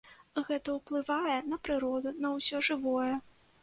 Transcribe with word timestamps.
Гэта 0.47 0.77
ўплывае 0.77 1.37
на 1.53 1.61
прыроду, 1.69 2.17
на 2.27 2.35
ўсё 2.41 2.67
жывое. 2.73 3.11